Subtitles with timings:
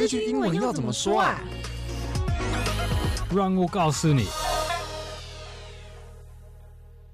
[0.00, 1.38] 这句英文要怎么说啊？
[3.36, 4.24] 让我告诉你。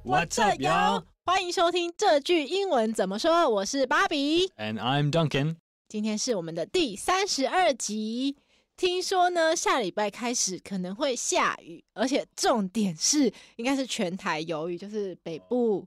[0.04, 1.02] What's up, y'all？
[1.24, 3.50] 欢迎收听这句英文怎么说。
[3.50, 5.56] 我是芭比，And I'm Duncan。
[5.88, 8.36] 今天是我们的第三十二集。
[8.76, 15.84] 听说呢，下礼拜开始可能会下雨，而且重点是应该是全台有雨，就是北部。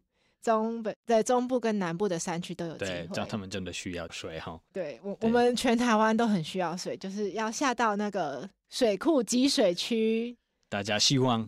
[0.50, 4.60] 中北在中部跟南部的山区都有机会，对，这样他们真的需要水哈。
[4.74, 10.36] 对我，我们全台湾都很需要水，就是要下到那个水库集水区。
[10.70, 11.48] 大家希望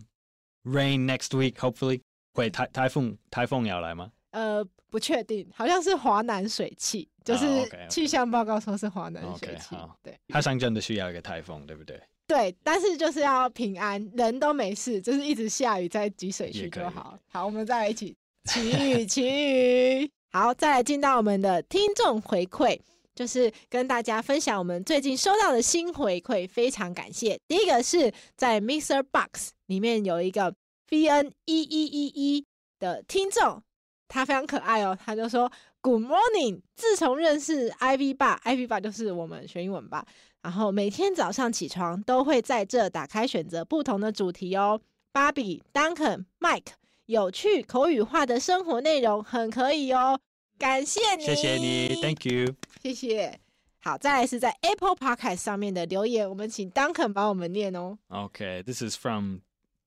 [0.64, 2.02] rain next week，hopefully
[2.34, 4.12] 会台台风台风要来吗？
[4.32, 7.48] 呃，不确定，好像是华南水汽，就是
[7.90, 9.76] 气象报告说是华南水汽。
[9.76, 9.96] Oh, okay, okay.
[10.04, 12.02] 对，好像真的需要一个台风，对不对？
[12.28, 17.20] 对，但是就是要平安，人都没事，就是一直下雨在集水区就好。
[17.28, 18.16] 好，我们再来一起。
[18.50, 20.12] 祈雨，祈雨。
[20.32, 22.80] 好，再来进到我们的听众回馈，
[23.14, 27.40] 就是跟大家分享我们最近收到的新回馈，非常感谢。
[27.48, 30.56] 第一个是在 Mixer Box 里面有一个
[30.90, 32.46] V N 一一一一
[32.80, 33.62] 的听众，
[34.08, 36.62] 他非常可爱哦，他就说 Good morning。
[36.76, 40.04] 自从认识 Ivy 爸，Ivy 爸就是我们学英文吧，
[40.42, 44.82] 然后每天早上起床都会在这打开选择不同的主题哦。
[45.12, 46.81] 芭比、Duncan、Mike。
[47.12, 50.18] 有趣口语化的生活内容很可以哦，
[50.58, 53.38] 感谢你，谢谢你，Thank you，谢谢。
[53.82, 57.98] 好，再来是在 Apple Podcast 上面的留言，我们请 Duncan 帮我们念哦。
[58.08, 59.40] OK，this is from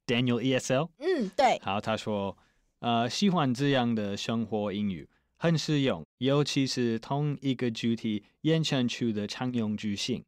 [0.07, 0.91] Daniel ESL。
[0.99, 1.59] 嗯，对。
[1.63, 2.37] 好，他说，
[2.81, 10.23] 呃，喜欢这样的生活英语，很实用，尤其是同一个主题衍生出的常用句型，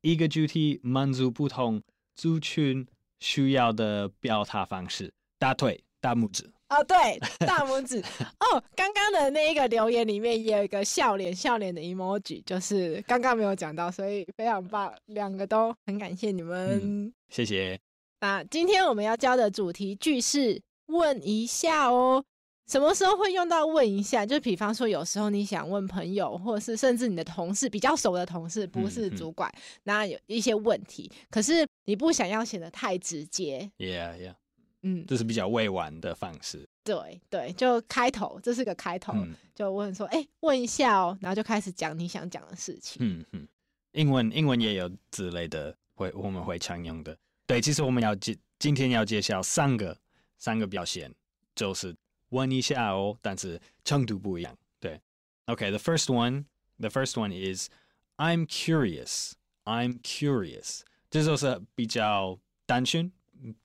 [0.00, 1.82] 一个主题满足不同
[2.14, 2.86] 族群
[3.20, 5.12] 需要的表达方式。
[5.38, 5.84] 大腿。
[6.00, 7.98] 大拇指哦，对，大拇指
[8.40, 8.62] 哦。
[8.76, 17.78] 刚刚的那一个留言里面也有一个笑脸笑脸的 emoji，就是刚刚没有讲到，所以非常棒，两个都很感谢你们，嗯、谢谢。
[18.20, 22.24] 那今天我们要教的主题句是问一下哦。
[22.66, 24.26] 什么时候会用到问一下？
[24.26, 29.50] 就比方说，有时候你想问朋友，或者是甚至你的同事比较熟的同事，不是主管，
[29.84, 33.70] 那、嗯嗯、有一些问题，可是你不想要显得太直接。
[33.78, 34.34] Yeah, yeah.
[34.82, 36.68] 嗯，这是比较委婉的方式。
[36.84, 42.96] 对对，就开头，这是个开头，嗯、就问说，哎，问一下哦，然后就开始讲你想讲的事情。
[43.00, 43.46] 嗯嗯，
[43.92, 47.16] 英文英文也有之类的，会我们会常用的。
[47.46, 49.96] 对，其实我们要介今天要介绍三个
[50.38, 51.12] 三个表现，
[51.54, 51.94] 就是
[52.30, 54.56] 问一下哦，但是程度不一样。
[54.80, 55.00] 对
[55.46, 57.68] ，OK，the、okay, first one，the first one is
[58.16, 63.12] I'm curious，I'm curious，这就是比较单纯、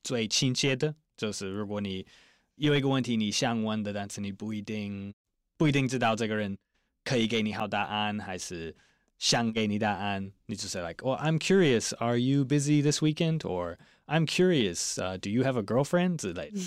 [0.03, 0.95] 最亲切的。
[1.16, 2.06] 就是如果你
[2.56, 5.12] 有一个问题你想问的，但是你不一定
[5.56, 6.56] 不一定知道这个人
[7.04, 8.74] 可以给你好答案，还是
[9.18, 11.94] 想给你答案，你就 say like, "Well, I'm curious.
[11.96, 13.76] Are you busy this weekend?" Or
[14.06, 14.96] "I'm curious.
[14.96, 16.58] Uh, do you have a girlfriend?" 之类的。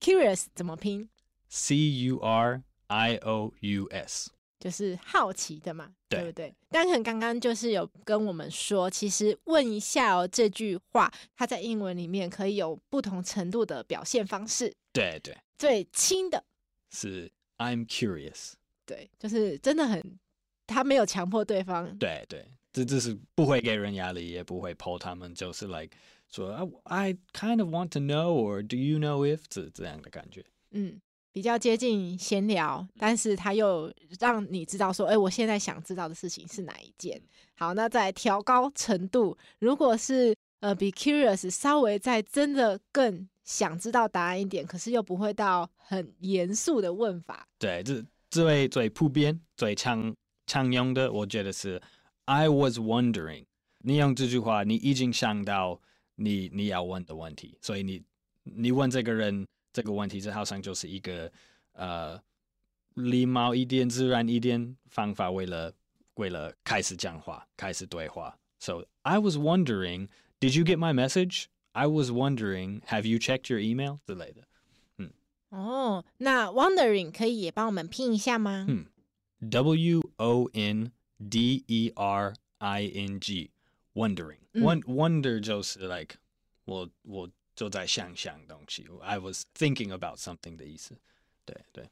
[0.00, 1.08] Curious 怎么拼？
[1.48, 1.76] C
[2.06, 4.30] U R I O U S。
[4.59, 6.55] 就是好奇的嘛，对，对不对？
[6.69, 14.73] 丹肯刚刚就是有跟我们说，其实问一下哦，这句话它在英文里面可以有不同程度的表现方式。
[14.93, 16.43] 对对，最轻的
[16.89, 18.53] 是 I'm curious。
[18.85, 20.19] 对，就是真的很，
[20.65, 21.97] 他没有强迫对方。
[21.97, 25.95] 对对，这这是不会给人压力，也不会 pull 他们，就是 like
[26.29, 26.51] 说
[26.83, 30.45] I kind of want to know or do you know if 这这样的感觉。
[30.71, 31.01] 嗯。
[31.35, 37.21] 比较接近闲聊，但是他又让你知道说，哎、欸，我现在想知道的事情是哪一件。
[37.55, 47.45] 好，那再调高程度，如果是呃比 curious 稍微再真的更想知道答案一点，可是又不会到很严肃的问法。
[47.59, 50.15] 对，这最最普遍、最常
[50.47, 51.81] 常用的，我觉得是
[52.23, 53.43] I was wondering。
[53.79, 55.81] 你用这句话，你已经想到
[56.15, 58.01] 你你要问的问题，所以你
[58.43, 59.45] 你问这个人。
[59.74, 61.30] 这个问题，这好像就是一个
[61.74, 62.20] 呃
[62.94, 65.72] 礼貌一点、自然一点方法，为了
[66.14, 68.36] 为了开始讲话、开始对话。
[68.58, 70.08] So I was wondering,
[70.40, 71.46] did you get my message?
[71.72, 74.00] I was wondering, have you checked your email?
[74.04, 74.42] 之类的。
[74.96, 75.12] 嗯。
[75.50, 78.66] 哦，那 wondering 可以也帮我们拼一下吗？
[78.68, 78.86] 嗯，
[79.50, 83.50] W O N D E R I N G,
[83.94, 84.40] wondering.
[84.52, 86.16] Won wonder 就是 like
[86.64, 87.30] 我我。
[87.55, 90.95] 就在想想东西，I was thinking about something 的意思，
[91.45, 91.89] 对对，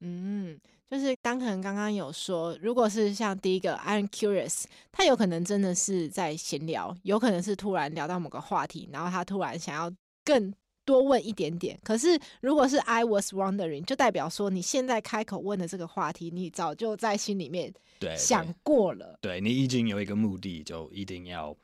[0.00, 0.60] 嗯，
[0.90, 9.90] 就是刚可能刚刚有说，如果是像第一个，I'm curious，他有可能真的是在闲聊，有可能是突然聊到某个话题，然后他突然想要
[10.22, 10.52] 更
[10.84, 11.78] 多问一点点。
[11.82, 17.72] 可是如果是 I was wondering，就代表说你现在开口问的这个话题，你早就在心里面
[18.16, 19.18] 想过了。
[19.22, 21.56] 对，你已经有一个目的，就一定要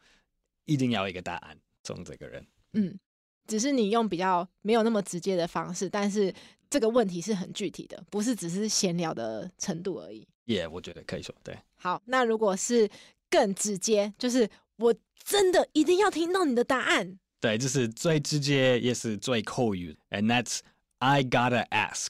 [0.64, 2.46] 一定要一个答案从这个人。
[2.72, 2.98] 嗯，
[3.46, 6.32] 只是你用比较没有那么直接的方式，但是
[6.70, 10.26] 这个问题是很具体的，不是只是闲聊的程度而已。
[10.44, 11.56] 也、yeah, 我觉得可以说对。
[11.76, 12.88] 好，那如果是
[13.30, 14.94] 更直接，就是我
[15.24, 17.18] 真的一定要听到你的答案。
[17.40, 20.60] 对，这是最直接也是最口语，and that's
[20.98, 22.08] I gotta ask。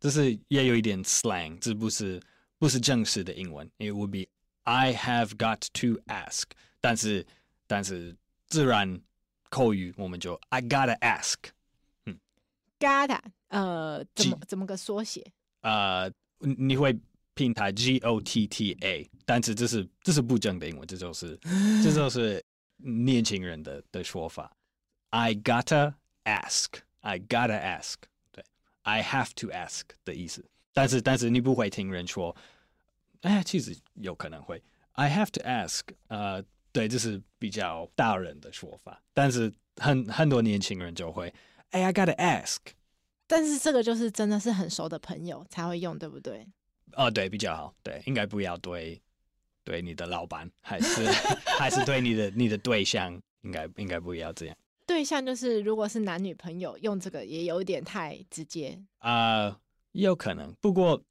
[0.00, 2.20] 这是也有一点 slang，这不是
[2.58, 3.68] 不是正式的英文。
[3.78, 4.28] It would be
[4.64, 6.44] I have got to ask，
[6.80, 7.24] 但是
[7.66, 8.16] 但是
[8.48, 9.00] 自然
[9.52, 11.36] 口语我们就 I gotta ask。
[12.06, 12.18] 嗯
[12.80, 15.22] ，gotta 呃怎么 G, 怎么个缩写？
[15.60, 16.98] 呃，你会
[17.34, 21.38] 拼它 G O T T A，但是这是这是不正的英文，这就是
[21.84, 22.42] 这就是
[22.78, 24.50] 年轻人的的说法。
[25.10, 25.92] I gotta
[26.24, 26.68] ask,
[27.00, 27.96] I gotta ask，
[28.30, 28.42] 对
[28.84, 30.42] ，I have to ask 的意思。
[30.72, 32.34] 但是，但是你不会听人说，
[33.20, 34.62] 哎，其实有可能会
[34.92, 39.02] ，I have to ask，呃，对，这是比较大人的说法。
[39.12, 41.32] 但是很很多年轻人就会，
[41.70, 42.58] 哎，I gotta ask。
[43.26, 46.46] 但是这个就是真的是很熟的朋友才会用，对不对？
[46.94, 49.00] 哦，对，比较好，对，应该不要对
[49.64, 51.06] 对你的老板，还是
[51.58, 54.56] 还是对你的你的对象，应该应该不要这样。
[54.84, 59.60] 对象就是，如果是男女朋友用这个，也有一点太直接啊，呃，
[59.92, 60.52] 有可能。
[60.60, 61.02] 不过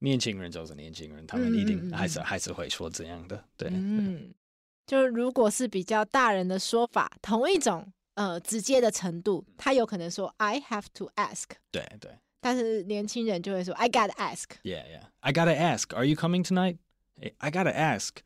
[0.00, 3.44] 年轻人就是年轻人，他们一定还是嗯嗯嗯还是会说这样的。
[3.56, 4.34] 对，嗯，
[4.90, 11.44] 就是如果是比较大人的说法，同一种呃直接的程度，他有可能说 I have to ask。
[11.70, 12.10] 对对。
[12.40, 14.46] 但是年轻人就会说 I gotta ask。
[14.64, 15.02] Yeah yeah.
[15.20, 15.94] I gotta ask.
[15.94, 16.78] Are you coming tonight?
[17.38, 18.16] I gotta ask.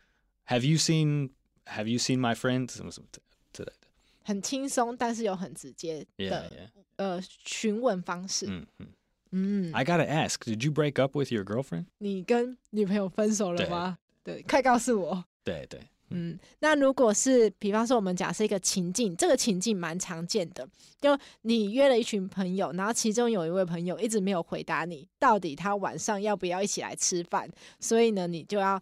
[0.46, 1.32] Have you seen
[1.66, 2.72] Have you seen my friend?
[2.72, 3.08] 什么什么
[3.52, 3.88] 之类的。
[4.22, 8.46] 很轻松，但是又很直接的.呃询问方式。
[8.48, 8.86] 嗯嗯
[9.32, 9.72] 嗯。
[9.74, 11.84] I gotta ask, did you break up with your girlfriend？
[11.98, 13.98] 你跟女朋友分手了吗？
[14.22, 15.26] 对，对，快告诉我。
[15.42, 15.78] 对对。
[16.10, 20.68] 嗯，那如果是比方说我们假设一个情境，这个情境蛮常见的，
[21.00, 27.48] 就你约了一群朋友，然后其中有一位朋友一直没有回答你，到底他晚上要不要一起来吃饭？
[27.80, 28.80] 所以呢，你就要。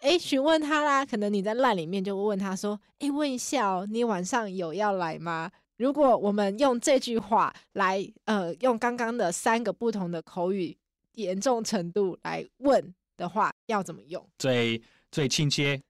[0.00, 10.76] 哎，询问他啦，可能你在 LINE 里面就会问他说：“哎，问一下哦，你晚上有要来吗？”如果我们用这句话来，呃，用刚刚的三个不同的口语
[11.14, 14.22] 严重程度来问的话，要怎么用？
[14.36, 15.80] 最最亲切。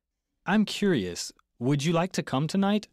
[0.44, 1.30] I'm curious.
[1.58, 2.84] Would you like to come tonight?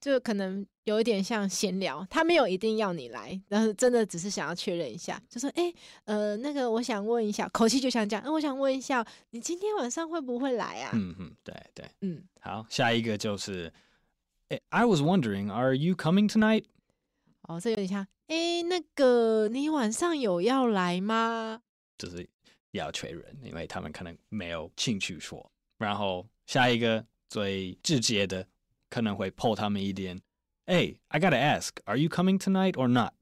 [0.00, 5.72] 就可能有一点像闲聊，他没有一定要你来，但是真的只是想要确认一下，就说：“哎，
[6.04, 13.70] 呃，那个我想问一下，口气就像这样，呃，我想问一下，你今天晚上会不会来啊？”嗯嗯，对对，嗯，好，下一个就是，
[14.48, 16.64] 哎，I was wondering, are you coming tonight？
[17.42, 21.60] 哦，这有点像，哎，那个你晚上有要来吗？
[21.98, 22.26] 就是
[22.70, 25.52] 要确认，因为他们可能没有兴趣说。
[25.76, 28.44] 然后下一个最直接的。
[28.88, 30.20] 可能会 pull 他们一点，
[30.64, 33.12] 哎、hey，I gotta ask，Are you coming tonight or not？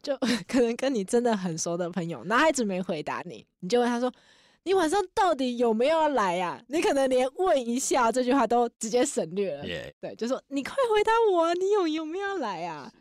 [0.00, 0.16] 就
[0.46, 4.14] 可能跟你真的很熟的朋友，男孩子没回答你，你就问他说
[4.62, 9.64] ：“你晚上到底有没有要来呀、啊？”你可能连问一下这句话都直接省略了.
[10.00, 12.92] 对，就说你快回答我啊，你有有没有要来啊？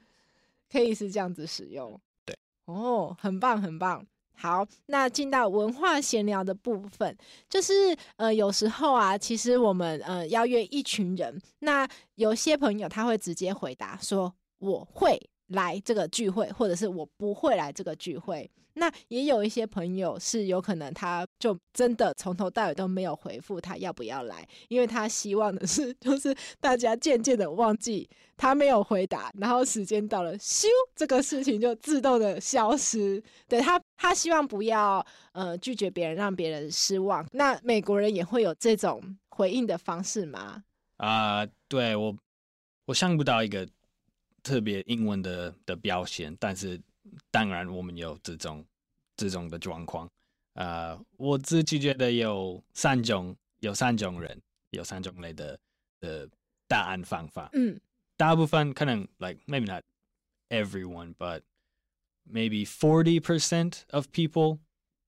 [0.71, 2.35] 可以是这样子使用，对，
[2.65, 4.03] 哦，很棒，很棒。
[4.41, 7.15] 好，那进到文化闲聊的部分，
[7.47, 18.49] 就是呃，有时候啊，其实我们呃邀约一群人，那有些朋友他会直接回答说我会来这个聚会，或者是我不会来这个聚会。
[18.73, 33.21] 那也有一些朋友是有可能他就真的从头到尾都没有回复他要不要来，因为他希望的是就是大家渐渐的忘记他没有回答，然后时间到了，咻，这个事情就自动的消失。
[33.45, 37.23] 对他，他希望不要呃拒绝别人，让别人失望。
[37.31, 40.63] 那美国人也会有这种回应的方式吗？
[40.97, 42.17] 啊、呃，对我，
[42.85, 43.67] 我想不到一个
[44.41, 46.81] 特别英文的的表现，但是。
[47.31, 48.63] 当然，我们有这种
[49.17, 50.07] 这种的状况。
[50.53, 54.39] 呃，我自己觉得有三种，有三种人，
[54.69, 55.59] 有三种类的
[55.99, 56.29] 的
[56.67, 57.49] 答案方法。
[57.53, 57.77] 嗯，
[58.15, 59.83] 大部分可能，like maybe not
[60.49, 61.41] everyone, but
[62.30, 64.58] maybe forty percent of people，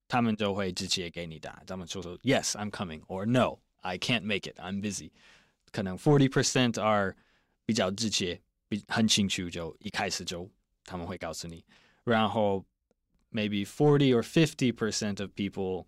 [0.07, 1.65] 他们就会直接给你答案。
[1.67, 5.11] 他们就说 Yes, I'm coming, or No, I can't make it, I'm busy。
[5.73, 7.17] 可能 forty percent are
[7.67, 10.51] 比较直接，比很清楚，就一开始就
[10.85, 11.65] 他们会告诉你。
[12.05, 12.65] 然后，
[13.31, 15.85] maybe forty or fifty percent of people，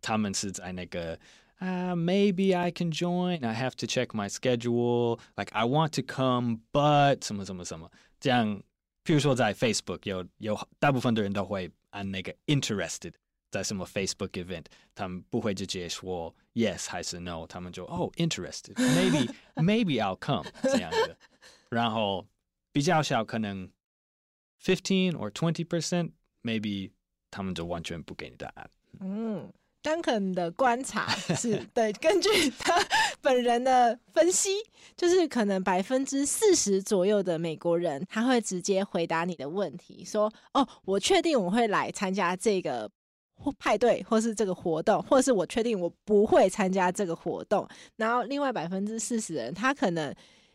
[0.00, 1.18] 他们是在那个
[1.56, 3.46] 啊、uh,，maybe I can join.
[3.46, 5.20] I have to check my schedule.
[5.36, 8.62] Like I want to come, but 什么什么什么，这样
[9.06, 13.12] 譬如说在 Facebook 有有大部分的人都会按那个 interested，
[13.50, 21.16] 在什么 Facebook event，他们不会直接说 yes 还是 no，他们就哦 interested，maybe maybe I'll come 这样的，
[21.68, 22.26] 然后
[22.72, 23.70] 比较小可能
[24.62, 26.92] fifteen or twenty percent，maybe
[27.30, 28.70] 他们就完全不给你答案。
[29.00, 29.52] 嗯。
[29.81, 32.73] 丹肯的观察是对，根据他
[33.21, 34.49] 本人的分析，
[34.97, 42.89] 就是可能百分之四十左右的美国人，他会直接回答你的问题，说：“哦，我确定我会来参加这个
[43.57, 47.65] 派对，或是这个活动，或是我确定我不会参加这个活动。”
[47.95, 50.13] 然后另外百分之四十的人，他可能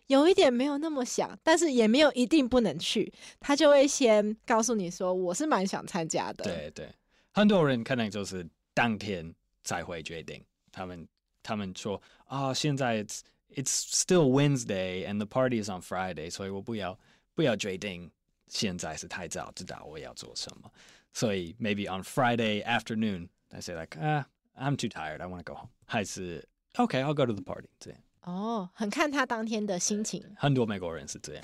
[0.09, 3.11] 有一点没有那么想，但是也没有一定不能去，
[3.41, 6.89] 他就会先告诉你说：“我是蛮想参加的。”对对，
[7.33, 8.47] 很多人可能就是。
[8.74, 11.08] 当天才会决定，他们
[11.42, 13.22] 他们说啊、哦，现在 it's
[13.56, 16.98] it's still Wednesday and the party is on Friday，所以我不要
[17.34, 18.12] 不要决定，
[18.48, 20.72] 现在是太早知道我要做什么，
[21.14, 26.48] 所以 maybe on Friday afternoon I say like 啊、uh,，I'm too tired, I want to go home，还是
[26.76, 28.00] OK I'll go to the party 这样。
[28.23, 30.23] 哦，很看他当天的心情。
[30.37, 31.43] 很多美国人是这样，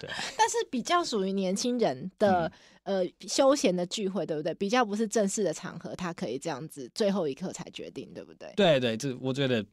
[0.00, 0.08] 对。
[0.38, 2.50] 但是比较属于年轻人的、
[2.84, 4.54] 嗯、呃休闲的聚会，对不对？
[4.54, 8.50] 比较不是正式的场合，他可以这样子最后一刻才决定，对不对？
[8.56, 9.64] 对对，这我觉得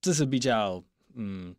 [0.00, 0.80] 这是比较
[1.14, 1.54] 嗯，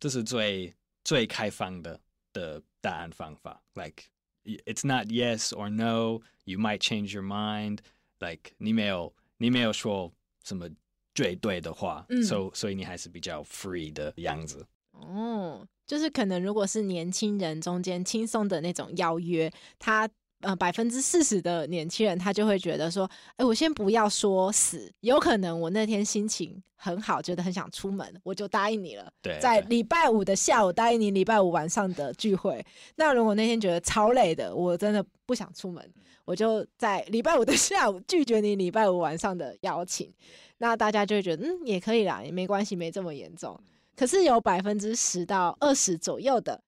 [0.00, 0.74] 这是最
[1.04, 2.00] 最开放的
[2.32, 3.62] 的答案方法。
[3.74, 4.04] Like
[4.44, 7.78] it's not yes or no, you might change your mind.
[8.18, 10.12] Like 你没有你没有说
[10.42, 10.68] 什么。
[11.16, 14.64] 绝对的话，嗯，所所以你还是比较 free 的样子。
[14.92, 20.08] 哦，就是可能如果是年轻人中间轻松的那种邀约，他
[20.40, 29.10] 呃百分之四十的年轻人他就会觉得说，哎，我先不要说死，有可能我那天心情很好，觉得很想出门，我就答应你了。
[29.22, 32.64] 对，在礼拜五的下午答应你礼拜五晚上的聚会。
[32.96, 35.82] 那如果那天觉得超累的，我真的不想出门，
[36.24, 40.12] 我就在礼拜五的 下午拒绝你礼拜五晚上的邀请。
[40.58, 43.58] 那大家就会觉得，嗯，也可以啦，也没关系，没这么严重。
[43.94, 46.62] 可是有百分之十到二十左右的，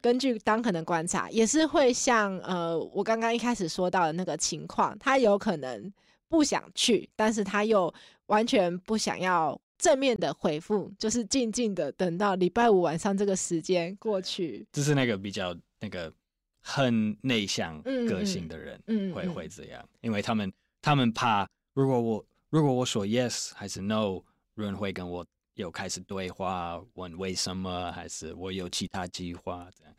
[0.00, 5.92] 根据当可能观察，也是会像呃，我刚刚一开始说到的那个情况，他有可能
[6.28, 7.92] 不想去，但是他又
[8.26, 14.66] 完全不想要正面的回复，就是静静的等到礼拜五晚上这个时间过去。
[14.72, 16.12] 就是那个比较那个
[16.60, 20.52] 很内向个性的人，嗯，会会这样，因为他们
[20.82, 22.24] 他们怕如果我。
[22.52, 24.20] 如果我说 yes 还是 no，
[24.56, 25.24] 人会跟我
[25.60, 29.94] 有开始对话，问为什么，还是我有其他计划，这样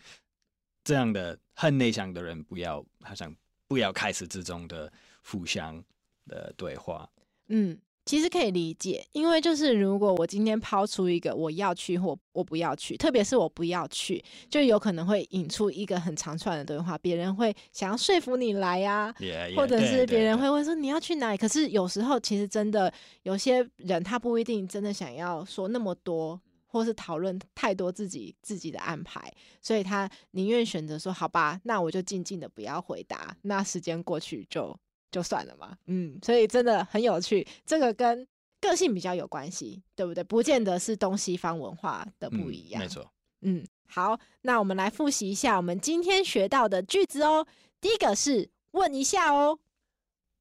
[0.84, 3.34] 这样的很内向的人不要，好像
[3.68, 4.92] 不要开始这种的
[5.24, 5.82] 互相
[6.28, 7.10] 的对话。
[7.48, 7.80] 嗯。
[8.04, 21.38] 其实可以理解，因为就是如果我今天抛出一个我要去或我不要去，特别是我不要去，就有可能会引出一个很长串的对话，别人会想要说服你来呀，yeah, yeah, 或者是别人会问说你要去哪里。
[21.38, 22.92] 可是有时候其实真的
[23.22, 29.32] 有些人他不一定真的想要说那么多，或是讨论太多自己自己的安排，
[29.62, 34.76] 所以他宁愿选择说好吧，那我就静静的不要回答，那时间过去就。
[35.12, 38.26] 就算了嘛，嗯，所以真的很有趣，这个跟
[38.62, 40.24] 个性比较有关系，对不对？
[40.24, 43.12] 不见得是东西方文化的不一样，嗯、没错。
[43.42, 47.46] 嗯，好，那我们来复习一下我们今天学到的句子哦。
[47.82, 49.60] 第一个是问一下哦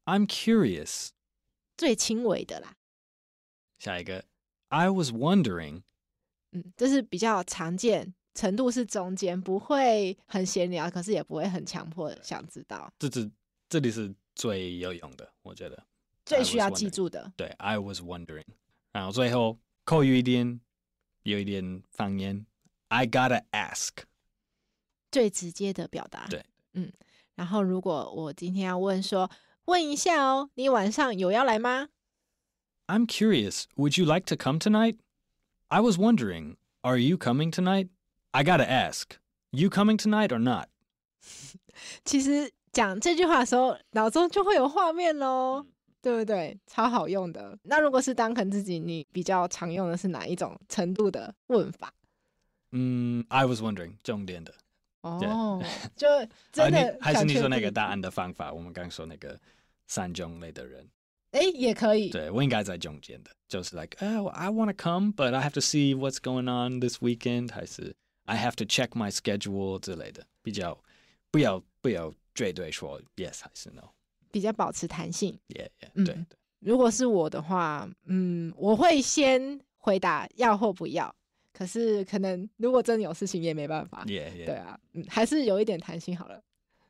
[0.04, 1.08] ，I'm curious，
[1.76, 2.76] 最轻微的啦。
[3.78, 4.24] 下一个
[4.68, 5.82] ，I was wondering，
[6.52, 12.92] 嗯，这是比较常见，程度是中间，不会很闲聊，可是也不会很强迫想知道。
[13.00, 13.28] 这这
[13.68, 14.14] 这里是。
[14.39, 15.85] 最有用的，我觉得
[16.25, 17.31] 最需要记住的。
[17.37, 18.45] 对，I was wondering。
[18.91, 20.59] 然后最后口语一点，
[21.23, 22.45] 有一点方言，
[22.87, 23.91] I gotta ask。
[25.11, 26.27] 最直接的表达。
[26.27, 26.43] 对，
[26.73, 26.91] 嗯。
[27.35, 29.29] 然后如果我今天要问说，
[29.65, 31.89] 问一下哦，你晚上有要来吗？
[32.87, 33.65] I'm curious.
[33.75, 34.97] Would you like to come tonight?
[35.67, 36.57] I was wondering.
[36.81, 37.89] Are you coming tonight?
[38.31, 39.17] I gotta ask.
[39.51, 40.67] You coming tonight or not?
[42.03, 42.53] 其实。
[42.72, 45.66] 讲这句话的时候，脑中就会有画面喽，
[46.00, 46.56] 对不对？
[46.66, 47.58] 超好用的。
[47.64, 51.92] 那如果是当肯自己，你比较常用的是哪一种程度的问法？
[52.70, 54.54] 嗯，I was wondering，重点的。
[55.02, 55.60] 哦，
[55.96, 56.06] 就
[56.52, 58.52] 真的、啊、还是你说那个答案的方法？
[58.52, 59.40] 我们刚说那个
[59.86, 60.86] 三种类的人，
[61.32, 62.10] 哎，也可以。
[62.10, 67.96] 对，我应该在中间的，就是 like，哦、oh,，I want to come，but I have to see what's going on this weekend，还是
[68.26, 70.78] I have to check my schedule 之类的，比较
[71.32, 72.14] 不要不要。
[72.40, 73.82] 绝对说 yes 还是 no，
[74.30, 75.38] 比较保持弹性。
[75.48, 76.16] Yeah, yeah, 嗯，对
[76.60, 81.14] 如果是我的话，嗯，我会先回答要或不要，
[81.52, 84.04] 可是可能如果真的有事情也没办法。
[84.06, 84.46] Yeah, yeah.
[84.46, 86.40] 对啊，嗯，还是有一点弹性好了。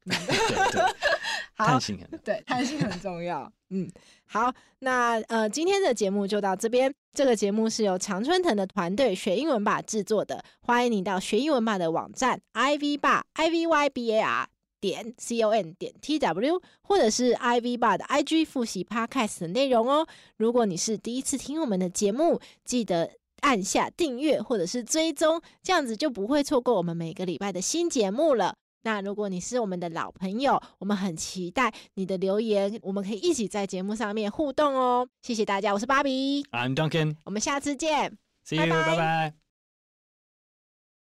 [0.07, 0.83] 对对，
[1.57, 3.52] 弹性很对，弹性很重要。
[3.69, 3.90] 嗯，
[4.26, 6.92] 好，那呃，今天的节目就到这边。
[7.12, 10.42] 这个节目是由常春藤的团队学英文吧制作的。
[10.61, 14.49] 欢迎你到学英文吧的网站 ivy bar i v y b a r
[14.80, 20.06] 点 c o n 点 t w，或者是 ivy bar 的 i g 复习 podcast 的内容哦。
[20.37, 23.10] 如果你是第一次听我们的节目，记得
[23.40, 28.54] 按下订阅或者是追踪，这样子就不会错过我们每个礼拜的新节目了。
[28.82, 35.06] 那如果你是我们的老朋友，我们很期待你的留言，我们可以一起在节目上面互动哦。
[35.20, 39.50] 谢谢大家，我是芭比，I'm Duncan，我们下次见，See you，拜拜。